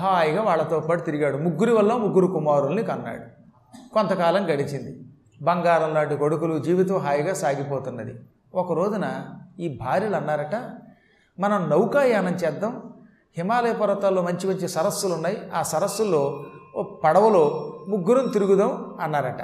[0.00, 1.36] హాయిగా వాళ్ళతో పాటు తిరిగాడు.
[1.36, 3.40] ముగ్గురి వల్ల ముగ్గురు కుమారుల్ని కన్నాడు.
[3.94, 5.00] కొంతకాలం గడిచింది.
[5.42, 8.14] బంగారం లాంటి కొడుకులు జీవితం హాయిగా సాగిపోతున్నది.
[8.54, 9.12] ఒక రోజున
[9.60, 10.70] ఈ భార్యలు అన్నారట
[11.40, 12.82] మనం నౌకాయానం చేద్దాం.
[13.36, 16.44] హిమాలయ పర్వతాల్లో మంచి మంచి సరస్సులు ఉన్నాయి ఆ సరస్సుల్లో
[16.76, 19.42] ఓ పడవలో ముగ్గురం తిరుగుదాం అన్నారట.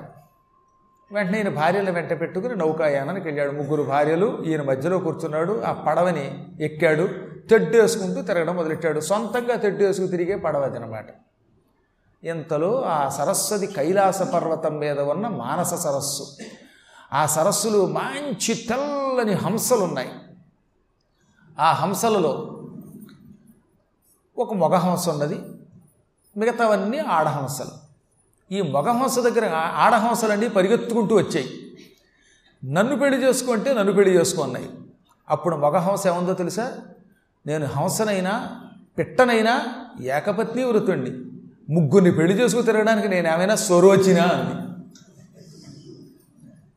[1.12, 3.50] వెంటనే ఈయన భార్యలను వెంట పెట్టుకుని నౌకాయానానికి వెళ్ళాడు.
[3.50, 5.62] ముగ్గురు భార్యలు ఈయన మధ్యలో కూర్చున్నాడు.
[5.66, 7.08] ఆ పడవని ఎక్కాడు.
[7.50, 9.00] తెడ్డు వేసుకుంటూ తిరగడం మొదలెట్టాడు.
[9.00, 11.06] సొంతంగా తెడ్డు వేసుకు తిరిగే పడవదనమాట.
[12.24, 16.36] ఇంతలో ఆ సరస్వతి కైలాస పర్వతం మీద ఉన్న మానస సరస్సు.
[17.12, 20.12] ఆ సరస్సులు మంచి తెల్లని హంసలు ఉన్నాయి
[21.58, 22.62] ఆ హంసలలో
[24.38, 25.40] ఒక మగహంస ఉన్నది.
[26.36, 27.86] మిగతావన్నీ ఆడహంసలు
[28.54, 31.76] ఈ మగహంస దగ్గర ఆడహంసలన్నీ పరిగెత్తుకుంటూ వచ్చాయి.
[32.64, 34.70] నన్ను పెళ్ళి చేసుకుంటే నన్ను పెళ్ళి చేసుకున్నాయి
[35.28, 36.78] అప్పుడు మగహంస ఏముందో తెలుసా?
[37.46, 38.60] నేను హంసనైనా
[38.98, 39.64] పిట్టనైనా
[40.02, 41.10] ఏకపత్ని వృతుండి
[41.72, 44.76] ముగ్గురిని పెళ్ళి చేసుకు తిరగడానికి నేను ఏమైనా స్వరోచినా అంది.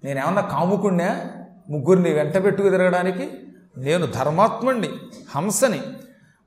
[0.07, 1.27] నేనేమన్నా కాముకున్నా
[1.69, 3.29] ముగ్గురిని వెంట పెట్టుకు తిరగడానికి
[3.77, 4.89] నేను ధర్మాత్ముణ్ణి
[5.35, 5.81] హంసని.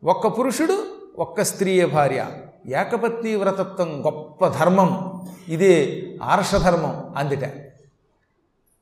[0.05, 0.87] ఒక్క పురుషుడు
[1.19, 2.27] ఒక్క స్త్రీయే భార్య.
[2.67, 5.23] ఏకపత్ని వ్రతత్వం గొప్ప ధర్మం.
[5.49, 7.51] ఇదే ఆర్షధర్మం అందుట.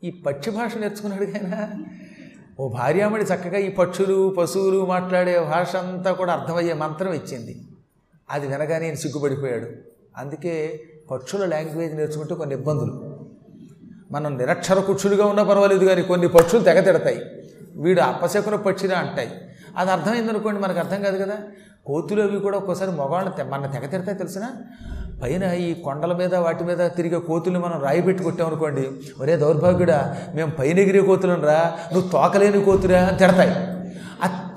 [0.04, 1.72] ఈ పక్షి భాష నేర్చుకున్నాడు ఆయన.
[2.60, 7.62] ఓ భార్యామణి చక్కగా ఈ పక్షులు పశువులు మాట్లాడే భాష అంతా కూడా అర్థమయ్యే మంత్రం ఇచ్చింది.
[8.30, 9.66] అది వినగానే నేను సిగ్గుపడిపోయాడు.
[10.16, 13.20] అందుకే పక్షుల లాంగ్వేజ్ నేర్చుకుంటే కొన్ని ఇబ్బందులు.
[14.12, 17.24] మనం నిరక్షర కుక్షులుగా ఉన్నా పర్వాలేదు కానీ కొన్ని పక్షులు తెగతిడతాయి
[17.76, 19.30] వీడు అప్పశకున పక్షిరా అంటాయి.
[19.76, 21.38] అది అర్థమైందనుకోండి మనకు అర్థం కాదు కదా.
[21.86, 24.50] కోతులు అవి కూడా ఒక్కోసారి మగవాళ్ళని తె- మన తెగ తెలిసినా?
[25.22, 28.84] పైన ఈ కొండల మీద వాటి మీద తిరిగే కోతుల్ని మనం రాయి పెట్టి కొట్టామనుకోండి
[29.20, 29.98] ఒరే దౌర్భాగ్యుడా
[30.34, 31.60] మేము పైన ఎగిరే కోతులను రా
[31.92, 33.52] నువ్వు తోకలేని కోతురా అని తిడతాయి.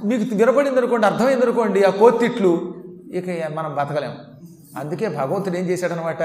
[0.09, 2.51] మీకు వినపడింది అనుకోండి అర్థమైంది అనుకోండి ఆ కోతిట్లు
[3.19, 4.15] ఇక మనం బతకలేం.
[4.79, 6.23] అందుకే భగవంతుడు ఏం చేశాడనమాట?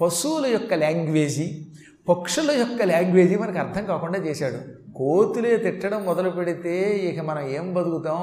[0.00, 1.46] పశువుల యొక్క లాంగ్వేజీ
[2.08, 4.58] పక్షుల యొక్క లాంగ్వేజీ మనకు అర్థం కాకుండా చేశాడు.
[4.98, 6.74] కోతులే తిట్టడం మొదలు పెడితే
[7.10, 8.20] ఇక మనం ఏం బతుకుతాం?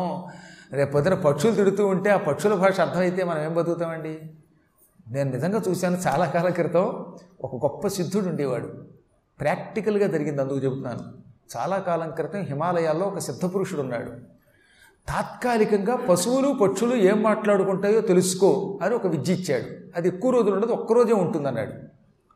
[0.77, 4.15] రేపు పొద్దున పక్షులు తిడుతూ ఉంటే ఆ పక్షుల భాష అర్థమైతే మనం ఏం బతుకుతామండి?
[5.09, 7.05] నేను నిజంగా చూశాను చాలా కాలం క్రితం
[7.43, 8.69] ఒక గొప్ప సిద్ధుడు ఉండేవాడు.
[9.39, 10.99] ప్రాక్టికల్గా జరిగింది అందుకు చెబుతున్నాను.
[11.57, 14.11] చాలా కాలం క్రితం హిమాలయాల్లో ఒక సిద్ధపురుషుడు ఉన్నాడు.
[15.07, 19.97] తాత్కాలికంగా పశువులు పక్షులు ఏం మాట్లాడుకుంటాయో తెలుసుకో అని ఒక విద్య ఇచ్చాడు.
[19.97, 21.73] అది ఎక్కువ రోజులు ఉండదు ఒక్కరోజే ఉంటుందన్నాడు.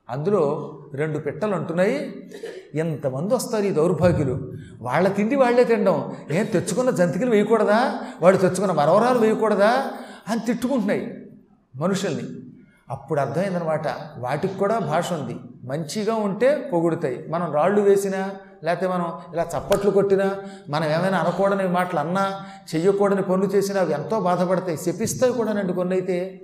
[0.10, 2.30] అందులో రెండు పిట్టలు అంటున్నాయి.
[2.76, 4.52] ఎంతమంది వస్తారు ఈ దౌర్భాగ్యులు?
[4.82, 6.16] వాళ్ళ తిండి వాళ్ళే తినడం.
[6.32, 8.00] ఏం తెచ్చుకున్న జంతికలు వేయకూడదా?
[8.22, 9.92] వాడు తెచ్చుకున్న మరవరాలు వేయకూడదా?
[10.28, 11.30] అని తిట్టుకుంటున్నాయి
[11.76, 12.43] మనుషుల్ని.
[12.90, 15.36] అప్పుడు అర్థమైందనమాట వాటికి కూడా భాష ఉంది.
[15.64, 17.28] మంచిగా ఉంటే పొగుడుతాయి.
[17.30, 18.32] మనం రాళ్ళు వేసినా
[18.64, 20.36] లేకపోతే మనం ఇలా చప్పట్లు కొట్టినా
[20.70, 22.42] మనం ఏమైనా అనకూడని మాటలు అన్నా
[22.76, 24.78] చెయ్యకూడని పనులు చేసినా అవి ఎంతో బాధపడతాయి.
[24.78, 26.42] శపిస్తాయి కూడానండి కొన్ని అయితే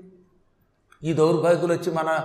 [1.03, 2.19] ఈ దౌర్భాగ్యులు వచ్చి మన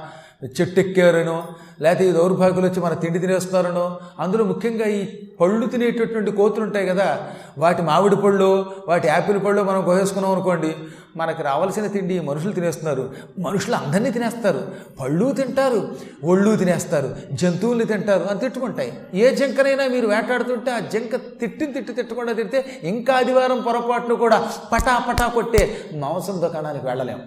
[0.44, 1.48] చెట్టు ఎక్కారనో
[1.80, 5.06] లేకపోతే ఈ దౌర్భాగ్యులు వచ్చి మన తిండి తినేస్తున్నారనో అందులో ముఖ్యంగా ఈ
[5.40, 7.28] పళ్ళు తినేటటువంటి కోతులు ఉంటాయి కదా
[7.58, 10.74] వాటి మామిడి పళ్ళు వాటి యాపిల్ పళ్ళు మనం కోసేసుకున్నాం అనుకోండి
[11.16, 13.12] మనకు రావాల్సిన తిండి మనుషులు తినేస్తున్నారు.
[13.38, 14.68] మనుషులు అందరినీ తినేస్తారు.
[15.00, 18.92] పళ్ళు తింటారు ఒళ్ళు తినేస్తారు జంతువుల్ని తింటారు అని తిట్టుకుంటాయి.
[19.14, 25.04] ఏ జంకనైనా మీరు వేటాడుతుంటే ఆ జంక తిట్టిన తిట్టి తిట్టకుండా తిడితే ఇంకా ఆదివారం పొరపాటును కూడా పటా
[25.08, 27.22] పటా కొట్టే మాంసం దుకాణానికి వెళ్ళలేము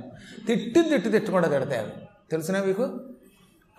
[0.48, 1.86] తిట్టిన తిట్టి తిట్టకుండా తిడతాయి
[2.32, 3.00] తెలిసినా మీకు?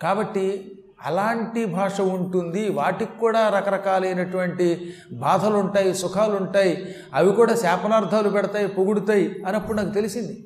[0.03, 2.69] కాబట్టి అలాంటి భాష ఉంటుంది.
[2.69, 10.43] వాటికి కూడా రకరకాలైనటువంటి బాధలు ఉంటాయి సుఖాలు ఉంటాయి అవి కూడా శాపనార్థాలు పెడతాయి పొగుడుతాయి అన్నప్పుడు నాకు తెలిసింది.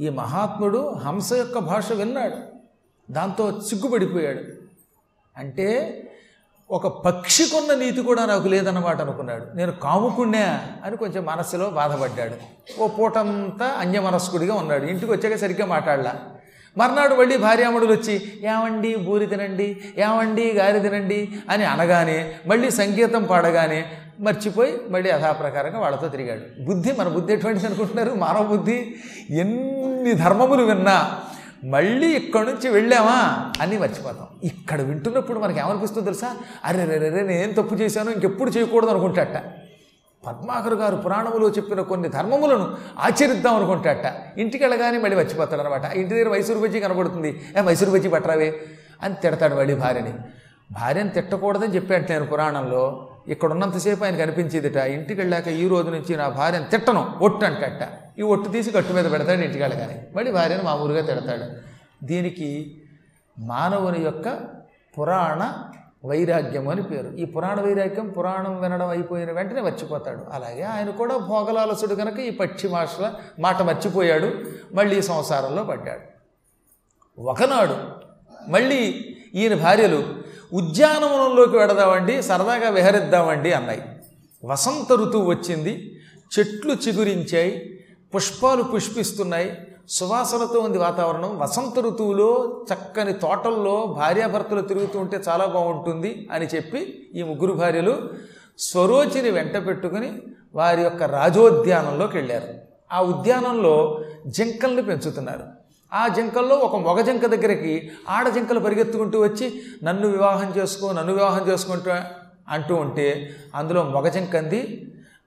[0.00, 2.36] ఈ మహాత్ముడు హంస యొక్క భాష విన్నాడు.
[3.12, 4.42] దాంతో చిగ్గుపడిపోయాడు.
[5.38, 6.02] అంటే
[6.70, 9.46] ఒక పక్షికున్న నీతి కూడా నాకు లేదన్నమాట అనుకున్నాడు.
[9.54, 12.34] నేను కాముకున్నా అని కొంచెం మనస్సులో బాధపడ్డాడు.
[12.80, 14.84] ఓ పూటంతా అన్యమనస్కుడిగా ఉన్నాడు.
[14.84, 16.14] ఇంటికి వచ్చాక సరిగ్గా మాట్లాడలా.
[16.78, 23.86] మర్నాడు మళ్ళీ భార్యామణులు వచ్చి ఏమండి బూరి తినండి ఏమండి గారి తినండి అని అనగానే మళ్ళీ సంగీతం పాడగానే
[24.20, 26.64] మర్చిపోయి మళ్ళీ యథాప్రకారంగా వాళ్ళతో తిరిగాడు.
[26.64, 28.10] బుద్ధి మన బుద్ధి ఎటువంటిది అనుకుంటున్నారు?
[28.10, 28.96] మానవ బుద్ధి?
[29.30, 31.18] ఎన్ని ధర్మములు విన్నా
[31.64, 34.26] మళ్ళీ ఇక్కడి నుంచి వెళ్ళామా అని మర్చిపోతాం.
[34.44, 36.36] ఇక్కడ వింటున్నప్పుడు మనకి ఏమనిపిస్తుందో తెలుసా?
[36.64, 39.36] అరే రే రే తప్పు చేశాను ఇంకెప్పుడు చేయకూడదు అనుకుంటాట
[40.26, 46.28] పద్మాకర్ గారు పురాణములో చెప్పిన కొన్ని ధర్మములను ఆచరిద్దాం అనుకుంటాట ఇంటికి వెళ్ళగానే మళ్ళీ వచ్చిపోతాడు అనమాట ఇంటి దగ్గర
[46.28, 47.30] మైసూరు బజ్జీ కనబడుతుంది.
[47.58, 48.62] ఏ మైసూరు బజ్జీ పట్టరావే
[49.02, 50.14] అని తిడతాడు మళ్ళీ భార్యని.
[50.72, 53.08] భార్యను తిట్టకూడదని చెప్పాడు నేను పురాణంలో.
[53.28, 57.88] ఇక్కడ ఉన్నంతసేపు ఆయన కనిపించేదిట ఇంటికి వెళ్ళాక ఈ రోజు నుంచి నా భార్యను తిట్టను ఒట్టు అంటట
[58.18, 60.06] ఈ ఒట్టు తీసి కట్టు మీద పెడతాడు ఇంటికి వెళ్ళగానే.
[60.16, 61.46] మళ్ళీ భార్యను మామూలుగా తిడతాడు.
[62.06, 62.50] దీనికి
[63.38, 64.28] మానవుని యొక్క
[64.98, 65.52] పురాణ
[66.06, 67.16] వైరాగ్యం అని పేరు.
[67.16, 70.24] ఈ పురాణ వైరాగ్యం పురాణం వినడం అయిపోయిన వెంటనే మర్చిపోతాడు.
[70.32, 74.32] అలాగే ఆయన కూడా భోగలాలసుడు కనుక ఈ పక్షి మాటల మాట మర్చిపోయాడు
[74.72, 76.16] మళ్ళీ సంసారంలో పడ్డాడు.
[77.20, 77.76] ఒకనాడు
[78.50, 79.04] మళ్ళీ
[79.34, 80.14] ఈయన భార్యలు
[80.52, 83.82] ఉద్యానవనంలోకి వెడదామండి సరదాగా విహరిద్దామండి అన్నాయి.
[84.44, 86.00] వసంత ఋతువు వచ్చింది
[86.38, 91.38] చెట్లు చిగురించాయి పుష్పాలు పుష్పిస్తున్నాయి సువాసనతో ఉంది వాతావరణం.
[91.38, 98.10] వసంత ఋతువులో చక్కని తోటల్లో భార్యాభర్తలు తిరుగుతూ ఉంటే చాలా బాగుంటుంది అని చెప్పి ఈ ముగ్గురు భార్యలు
[98.58, 100.22] స్వరోచిని వెంట పెట్టుకుని
[100.54, 102.44] వారి యొక్క రాజోద్యానంలోకి వెళ్ళారు.
[102.92, 105.42] ఆ ఉద్యానంలో జింకల్ని పెంచుతున్నారు.
[105.94, 111.48] ఆ జింకల్లో ఒక మొగ జింక దగ్గరికి ఆడ జింకలు పరిగెత్తుకుంటూ వచ్చి నన్ను వివాహం చేసుకో నన్ను వివాహం
[111.48, 111.90] చేసుకుంటూ
[112.48, 114.08] అంటూ ఉంటే అందులో మొగ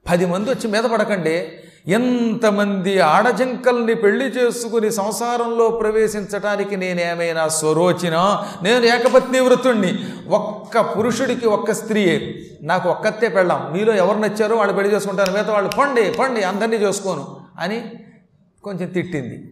[0.10, 1.64] పది మంది వచ్చి మీద పడకండి.
[1.88, 8.46] ఎంతమంది ఆడజింకల్ని పెళ్ళి చేసుకుని సంసారంలో ప్రవేశించటానికి నేనేమైనా స్వరోచినా?
[8.64, 10.00] నేను ఏకపత్ని వృత్తుణ్ణి.
[10.30, 13.74] ఒక్క పురుషుడికి ఒక్క స్త్రీయే నాకు ఒక్కతే పెళ్ళాం.
[13.74, 15.32] మీలో ఎవరు నచ్చారో వాళ్ళు పెళ్ళి చేసుకుంటారు.
[15.32, 17.92] మిగతా వాళ్ళు పండి పండి అందరినీ చేసుకోను అని
[18.64, 19.52] కొంచెం తిట్టింది.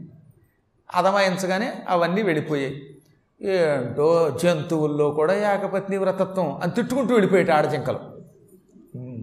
[0.95, 2.97] అదమాయించగానే అవన్నీ వెళ్ళిపోయాయి.
[3.41, 8.16] ఏంటో జంతువుల్లో కూడా ఏకపత్ని వ్రతత్వం అని తిట్టుకుంటూ వెళ్ళిపోయాయి ఆడజింకలు.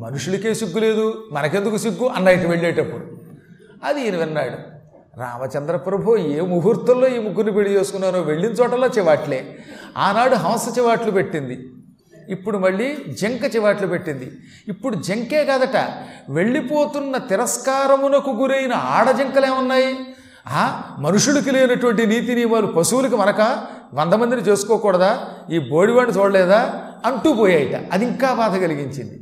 [0.04, 2.08] మనుషులకే సిగ్గు లేదు మనకెందుకు సిగ్గు?
[2.08, 3.04] అన్నయ్యకి వెళ్ళేటప్పుడు.
[3.84, 4.74] అది ఈయన విన్నాడు
[5.20, 9.58] రామచంద్ర ప్రభు ఏ ముహూర్తంలో ఈ ముగ్గురిని పెళ్ళి చేసుకున్నారో వెళ్ళిన చోటలో చివాట్లే.
[9.96, 11.66] ఆనాడు హంస చివాట్లు పెట్టింది.
[12.28, 14.30] ఇప్పుడు మళ్ళీ జంక చివాట్లు పెట్టింది.
[14.68, 15.76] ఇప్పుడు జంకే కాదట
[16.28, 19.96] వెళ్ళిపోతున్న తిరస్కారమునకు గురైన ఆడజంకలేమున్నాయి
[20.46, 23.64] ఆ మనుషులకి లేనటువంటి నీతి నియమాలు పశువులకి మనక?
[23.94, 25.28] వంద మందిని చేసుకోకూడదా?
[25.52, 26.82] ఈ బోడివాడిని చూడలేదా?
[27.06, 27.92] అంటూ పోయాయిట.
[27.92, 29.20] అది ఇంకా బాధ కలిగించింది.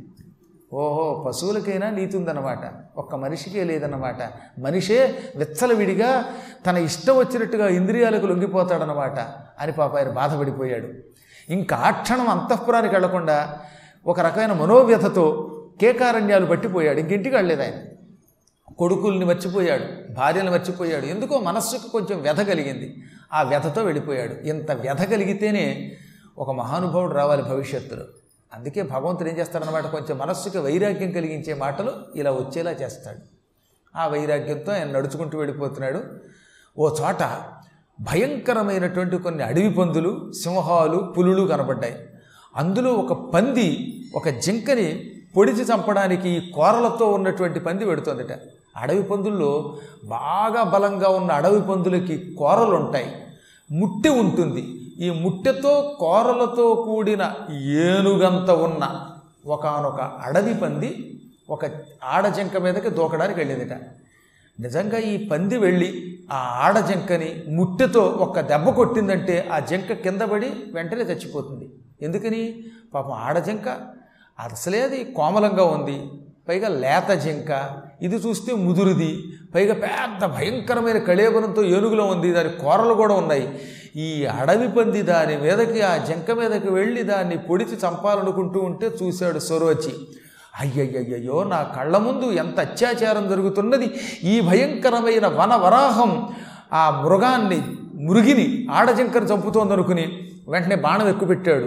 [0.73, 2.59] ఓహో పశువులకైనా నీతి ఉందన్నమాట
[2.97, 4.15] ఒక్క మనిషికే లేదన్నమాట.
[4.59, 6.23] మనిషే విచ్చలవిడిగా
[6.65, 9.19] తన ఇష్టం వచ్చినట్టుగా ఇంద్రియాలకు లొంగిపోతాడనమాట
[9.59, 10.87] అని పాప ఆయన బాధపడిపోయాడు.
[11.49, 13.57] ఇంకా ఆ క్షణం అంతఃపురానికి వెళ్ళకుండా
[14.07, 15.49] ఒక రకమైన మనోవ్యథతో
[15.81, 16.99] కేకారణ్యాలు పట్టిపోయాడు.
[16.99, 17.73] ఇంకింటికి వెళ్ళలేదు ఆయన.
[18.77, 21.05] కొడుకుల్ని మర్చిపోయాడు భార్యను మర్చిపోయాడు.
[21.05, 22.95] ఎందుకో మనస్సుకు కొంచెం వ్యధ కలిగింది.
[23.33, 24.47] ఆ వ్యధతో వెళ్ళిపోయాడు.
[24.47, 25.97] ఇంత వ్యధ కలిగితేనే
[26.37, 28.03] ఒక మహానుభావుడు రావాలి భవిష్యత్తులో.
[28.53, 33.17] అందుకే భగవంతుడు ఏం చేస్తాడనమాట కొంచెం మనస్సుకి వైరాగ్యం కలిగించే మాటలు ఇలా వచ్చేలా చేస్తాడు.
[33.97, 36.03] ఆ వైరాగ్యంతో ఆయన నడుచుకుంటూ వెళ్ళిపోతున్నాడు.
[36.79, 37.39] ఓ చోట
[38.01, 42.09] భయంకరమైనటువంటి కొన్ని అడవి పందులు సింహాలు పులులు కనబడ్డాయి.
[42.55, 43.67] అందులో ఒక పంది
[44.15, 48.39] ఒక జింకని పొడిచి చంపడానికి కోరలతో ఉన్నటువంటి పంది పెడుతుందట
[48.77, 53.15] అడవి పందుల్లో బాగా బలంగా ఉన్న అడవి పందులకి కోరలు ఉంటాయి
[53.71, 54.82] ముట్టె ఉంటుంది.
[54.99, 57.31] ఈ ముట్టెతో కోరలతో కూడిన
[57.65, 59.05] ఏనుగంత ఉన్న
[59.47, 61.19] ఒకనొక అడవి పంది
[61.49, 61.65] ఒక
[62.03, 63.73] ఆడజంక మీదకి దూకడానికి వెళ్ళిందిట.
[64.59, 71.01] నిజంగా ఈ పంది వెళ్ళి ఆ ఆడజంకని ముట్టెతో ఒక దెబ్బ కొట్టిందంటే ఆ జింక కింద పడి వెంటనే
[71.01, 71.69] చచ్చిపోతుంది.
[72.01, 72.63] ఎందుకని?
[72.93, 73.67] పాపం ఆడజంక
[74.39, 76.03] అసలే అది కోమలంగా ఉంది.
[76.47, 77.69] పైగా లేత జింక
[78.01, 79.23] ఇది చూస్తే ముదురుది
[79.55, 82.31] పైగా పెద్ద భయంకరమైన కళేబరంతో ఏనుగులో ఉంది.
[82.31, 83.59] దాని కూరలు కూడా ఉన్నాయి.
[83.95, 89.93] ఈ అడవి పంది దాని మీదకి ఆ జంక మీదకి వెళ్ళి దాన్ని పొడిచి చంపాలనుకుంటూ ఉంటే చూశాడు సరోచి
[90.59, 93.93] అయ్యయ్యయ్యో నా కళ్ళ ముందు ఎంత అత్యాచారం జరుగుతున్నది.
[94.23, 96.29] ఈ భయంకరమైన వనవరాహం
[96.73, 97.63] ఆ మృగాన్ని
[97.95, 101.65] మృగిని ఆడజంకను చంపుతోందనుకుని వెంటనే బాణం ఎక్కుపెట్టాడు.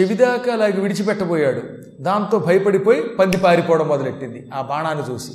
[0.00, 1.62] చెవిదాకా అలాగే విడిచిపెట్టబోయాడు.
[2.00, 5.30] దాంతో భయపడిపోయి పంది పారిపోవడం మొదలెట్టింది ఆ బాణాన్ని చూసి.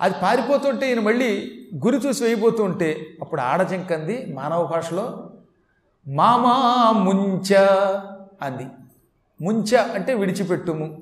[0.00, 5.29] అది పారిపోతుంటే ఈయన మళ్ళీ గురి చూసి వేయబోతుంటే అప్పుడు ఆడజంకంది మానవ భాషలో
[6.10, 7.56] మామా ముంచ
[8.42, 8.66] అంది.
[9.42, 10.98] ముంచ అంటే విడిచిపెట్టుము.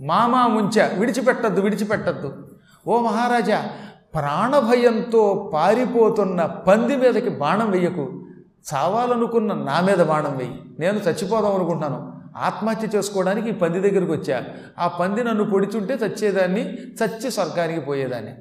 [0.00, 2.48] మామా ముంచ విడిచిపెట్టద్దు విడిచిపెట్టద్దు.
[2.86, 3.68] ఓ మహారాజా
[4.14, 8.26] ప్రాణభయంతో పారిపోతున్న పంది మీదకి బాణం వెయ్యకు.
[8.74, 10.60] చావాలనుకున్న నా మీద బాణం వెయ్యి.
[10.80, 12.12] నేను చచ్చిపోదాం అనుకుంటున్నాను.
[12.36, 14.44] ఆత్మహత్య చేసుకోవడానికి ఈ పంది దగ్గరికి వచ్చా.
[14.78, 18.34] ఆ పంది నన్ను పొడిచుంటే చచ్చేదాన్ని చచ్చి స్వర్గానికి పోయేదాన్ని.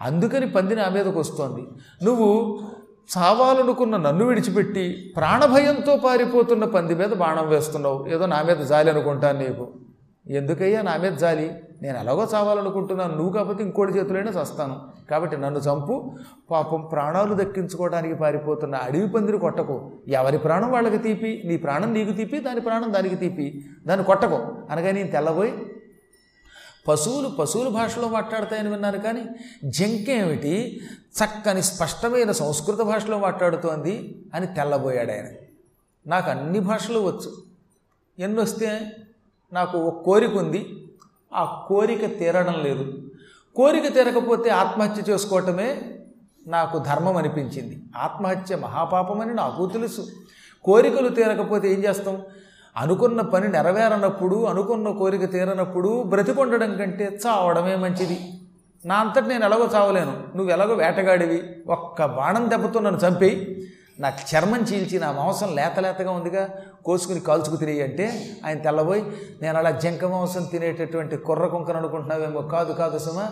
[0.00, 1.66] అందుకని పంది నా మీదకి వస్తోంది.
[2.04, 2.60] నువ్వు
[3.18, 8.06] చావాలనుకున్న నన్ను విడిచిపెట్టి ప్రాణభయంతో పారిపోతున్న పంది మీద బాణం వేస్తున్నావు.
[8.08, 9.68] ఏదో నా మీద జాలి అనుకుంటాను నీకు.
[10.26, 11.54] ఎందుకయ్యా నా మీద జాలి?
[11.82, 13.14] నేను ఎలాగో చావాలనుకుంటున్నాను.
[13.14, 14.80] నువ్వు కాకపోతే ఇంకోటి చేతులైనా చస్తాను.
[15.10, 16.16] కాబట్టి నన్ను చంపు.
[16.50, 19.90] పాపం ప్రాణాలు దక్కించుకోవడానికి పారిపోతున్న అడవి పందిని కొట్టకు.
[20.08, 21.42] ఎవరి ప్రాణం వాళ్ళకి తీపి?
[21.44, 23.64] నీ ప్రాణం నీకు తీపి దాని ప్రాణం దానికి తీపి.
[23.86, 24.38] దాన్ని కొట్టకు.
[24.70, 25.69] అనగా నేను తెల్లబోయి
[26.90, 29.24] పశువులు పశువుల భాషలో మాట్లాడతాయని విన్నారు కానీ
[29.64, 35.26] జంకేమిటి చక్కని స్పష్టమైన సంస్కృత భాషలో మాట్లాడుతోంది అని తెల్లబోయాడు ఆయన.
[36.06, 37.32] నాకు అన్ని భాషలు వచ్చు.
[38.18, 38.96] ఎన్ని వస్తే
[39.52, 40.88] నాకు ఒక కోరిక ఉంది.
[41.34, 43.10] ఆ కోరిక తీరడం లేదు.
[43.56, 45.98] కోరిక తీరకపోతే ఆత్మహత్య చేసుకోవటమే
[46.46, 47.82] నాకు ధర్మం అనిపించింది.
[47.96, 50.06] ఆత్మహత్య మహాపాపమని నాకు తెలుసు.
[50.64, 52.22] కోరికలు తీరకపోతే ఏం చేస్తాం?
[52.76, 58.20] అనుకున్న పని నెరవేరనప్పుడు అనుకున్న కోరిక తీరనప్పుడు బ్రతికొండడం కంటే చావడమే మంచిది.
[58.86, 60.22] నా అంతటి నేను ఎలాగో చావలేను.
[60.36, 61.42] నువ్వు ఎలాగో వేటగాడివి.
[61.68, 63.66] ఒక్క బాణం దెబ్బతో నన్ను చంపేయి.
[64.00, 66.48] నా చర్మం చీల్చి నా మాంసం లేత లేతగా ఉందిగా.
[66.84, 69.04] కోసుకుని కాల్చుకు తిరిగి అంటే ఆయన తెల్లబోయి
[69.42, 72.42] నేను అలా జంక మాంసం తినేటటువంటి కుర్ర కుంకను అనుకుంటున్నావేమో.
[72.42, 73.28] కాదు కాదు సుమా.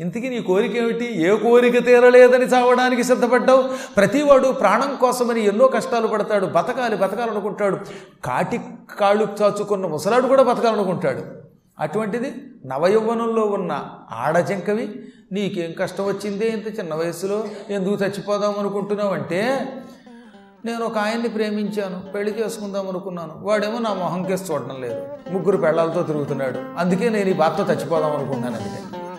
[0.00, 1.06] ఇంతకీ నీ కోరిక ఏమిటి?
[1.22, 3.64] ఏ కోరిక తీరలేదని చావడానికి సిద్ధపడ్డావు?
[3.96, 7.76] ప్రతివాడు ప్రాణం కోసమని ఎన్నో కష్టాలు పడతాడు బతకాలి బతకాలనుకుంటాడు.
[8.24, 8.60] కాటి
[8.98, 11.22] కాళ్ళు చాచుకున్న ముసలాడు కూడా బతకాలనుకుంటాడు.
[11.80, 12.30] అటువంటిది
[12.66, 13.72] నవయౌవనంలో ఉన్న
[14.12, 14.88] ఆడజంకవి
[15.32, 19.68] నీకేం కష్టం వచ్చిందే ఇంత చిన్న వయసులో ఎందుకు చచ్చిపోదాం అనుకుంటున్నావు అంటే
[20.64, 23.34] నేను ఒక ఆయన్ని ప్రేమించాను పెళ్ళి చేసుకుందాం అనుకున్నాను.
[23.40, 25.00] వాడేమో నా మొహం కేసు చూడడం లేదు.
[25.30, 26.58] ముగ్గురు పెళ్ళాలతో తిరుగుతున్నాడు.
[26.78, 29.09] అందుకే నేను ఈ బాధతో చచ్చిపోదాం అనుకుంటున్నాను అందుకే